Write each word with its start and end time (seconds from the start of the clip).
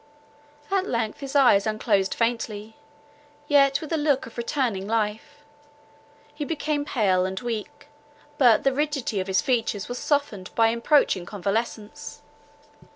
At 0.71 0.87
length 0.87 1.19
his 1.19 1.35
eyes 1.35 1.67
unclosed 1.67 2.15
faintly, 2.15 2.75
yet 3.47 3.81
with 3.81 3.93
a 3.93 3.97
look 3.97 4.25
of 4.25 4.35
returning 4.35 4.87
life; 4.87 5.43
he 6.33 6.43
became 6.43 6.85
pale 6.85 7.23
and 7.23 7.39
weak; 7.39 7.85
but 8.39 8.63
the 8.63 8.73
rigidity 8.73 9.19
of 9.19 9.27
his 9.27 9.43
features 9.43 9.87
was 9.87 9.99
softened 9.99 10.49
by 10.55 10.69
approaching 10.69 11.27
convalescence. 11.27 12.23
He 12.63 12.69
knew 12.81 12.81
me. 12.81 12.89